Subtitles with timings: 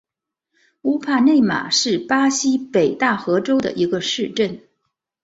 [0.81, 4.59] 乌帕内马是巴西北大河州的一个市镇。